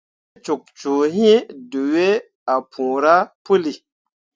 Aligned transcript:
Ne 0.33 0.39
cok 0.45 0.61
cuu 0.79 1.01
hĩĩ, 1.15 1.35
dǝwe 1.71 2.07
ah 2.53 2.61
puura 2.71 3.15
puli. 3.43 3.73